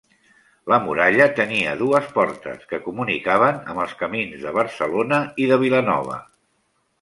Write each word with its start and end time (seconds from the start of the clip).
La 0.71 0.77
muralla 0.85 1.27
tenia 1.39 1.75
dues 1.81 2.07
portes, 2.15 2.63
que 2.71 2.79
comunicaven 2.85 3.61
amb 3.75 3.83
els 3.85 3.93
camins 4.01 4.47
de 4.47 4.55
Barcelona 4.57 5.21
i 5.45 5.47
de 5.53 5.61
Vilanova. 5.67 6.19